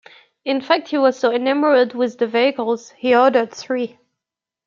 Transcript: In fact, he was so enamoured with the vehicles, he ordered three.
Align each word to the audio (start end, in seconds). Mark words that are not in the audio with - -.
In 0.43 0.61
fact, 0.61 0.87
he 0.87 0.97
was 0.97 1.19
so 1.19 1.31
enamoured 1.31 1.93
with 1.93 2.17
the 2.17 2.25
vehicles, 2.25 2.89
he 2.97 3.13
ordered 3.13 3.53
three. 3.53 3.99